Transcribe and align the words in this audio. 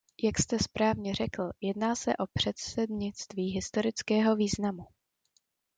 Jak 0.23 0.39
jste 0.39 0.59
správně 0.59 1.15
řekl, 1.15 1.49
jedná 1.61 1.95
se 1.95 2.17
o 2.17 2.27
předsednictví 2.33 3.47
historického 3.47 4.35
významu. 4.35 4.87